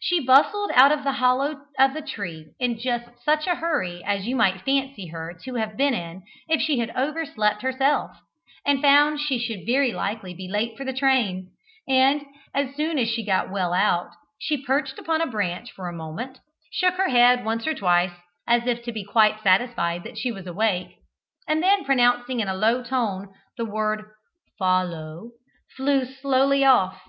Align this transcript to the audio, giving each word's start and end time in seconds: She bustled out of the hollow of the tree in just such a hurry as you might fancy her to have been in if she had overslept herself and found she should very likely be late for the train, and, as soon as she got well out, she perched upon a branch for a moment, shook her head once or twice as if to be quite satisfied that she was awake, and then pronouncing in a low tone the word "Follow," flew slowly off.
She 0.00 0.18
bustled 0.18 0.72
out 0.74 0.90
of 0.90 1.04
the 1.04 1.12
hollow 1.22 1.60
of 1.78 1.94
the 1.94 2.02
tree 2.02 2.52
in 2.58 2.76
just 2.80 3.06
such 3.24 3.46
a 3.46 3.54
hurry 3.54 4.02
as 4.02 4.26
you 4.26 4.34
might 4.34 4.62
fancy 4.62 5.06
her 5.10 5.38
to 5.44 5.54
have 5.54 5.76
been 5.76 5.94
in 5.94 6.24
if 6.48 6.60
she 6.60 6.80
had 6.80 6.90
overslept 6.96 7.62
herself 7.62 8.10
and 8.66 8.82
found 8.82 9.20
she 9.20 9.38
should 9.38 9.64
very 9.64 9.92
likely 9.92 10.34
be 10.34 10.48
late 10.48 10.76
for 10.76 10.84
the 10.84 10.92
train, 10.92 11.52
and, 11.86 12.26
as 12.52 12.74
soon 12.74 12.98
as 12.98 13.08
she 13.08 13.24
got 13.24 13.48
well 13.52 13.72
out, 13.72 14.10
she 14.40 14.60
perched 14.60 14.98
upon 14.98 15.20
a 15.20 15.26
branch 15.30 15.70
for 15.70 15.86
a 15.88 15.92
moment, 15.92 16.40
shook 16.72 16.94
her 16.94 17.08
head 17.08 17.44
once 17.44 17.64
or 17.64 17.72
twice 17.72 18.10
as 18.48 18.66
if 18.66 18.82
to 18.82 18.90
be 18.90 19.04
quite 19.04 19.40
satisfied 19.40 20.02
that 20.02 20.18
she 20.18 20.32
was 20.32 20.48
awake, 20.48 20.96
and 21.46 21.62
then 21.62 21.84
pronouncing 21.84 22.40
in 22.40 22.48
a 22.48 22.54
low 22.56 22.82
tone 22.82 23.32
the 23.56 23.64
word 23.64 24.06
"Follow," 24.58 25.30
flew 25.76 26.04
slowly 26.04 26.64
off. 26.64 27.00